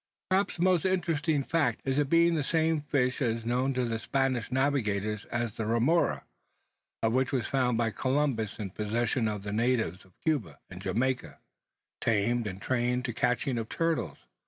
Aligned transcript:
Perhaps 0.31 0.55
the 0.55 0.63
most 0.63 0.83
interesting 0.83 1.43
fact 1.43 1.81
in 1.85 1.91
the 1.91 1.95
history 1.95 2.01
of 2.01 2.09
the 2.09 2.09
Echeneis 2.09 2.09
is 2.09 2.09
its 2.09 2.09
being 2.09 2.33
the 2.33 2.43
same 2.43 2.81
fish 2.81 3.21
as 3.21 3.41
that 3.43 3.47
known 3.47 3.71
to 3.75 3.85
the 3.85 3.99
Spanish 3.99 4.51
navigators 4.51 5.25
as 5.25 5.53
the 5.53 5.67
remora, 5.67 6.23
and 7.03 7.13
which 7.13 7.31
was 7.31 7.45
found 7.45 7.77
by 7.77 7.91
Columbus 7.91 8.57
in 8.57 8.71
possession 8.71 9.27
of 9.27 9.43
the 9.43 9.53
natives 9.53 10.03
of 10.03 10.19
Cuba 10.23 10.57
and 10.71 10.81
Jamaica, 10.81 11.37
tamed, 12.01 12.47
and 12.47 12.59
trained 12.59 13.05
to 13.05 13.11
the 13.13 13.19
catching 13.19 13.59
of 13.59 13.69
turtles! 13.69 14.17